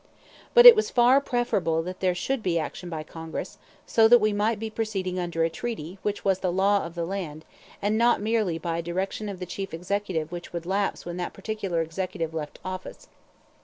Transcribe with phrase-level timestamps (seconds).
[0.55, 4.33] But it was far preferable that there should be action by Congress, so that we
[4.33, 7.45] might be proceeding under a treaty which was the law of the land
[7.83, 11.33] and not merely by a direction of the Chief Executive which would lapse when that
[11.33, 13.09] particular executive left office.